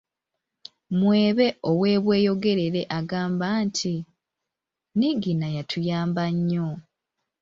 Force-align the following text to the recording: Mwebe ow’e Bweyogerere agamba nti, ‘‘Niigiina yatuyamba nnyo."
Mwebe 0.99 1.47
ow’e 1.69 1.95
Bweyogerere 2.03 2.81
agamba 2.97 3.47
nti, 3.65 3.93
‘‘Niigiina 4.97 5.47
yatuyamba 5.57 6.23
nnyo." 6.35 6.67